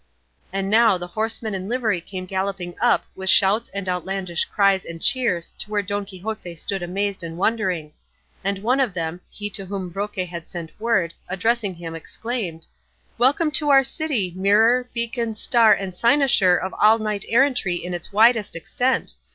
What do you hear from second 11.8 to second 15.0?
exclaimed, "Welcome to our city, mirror,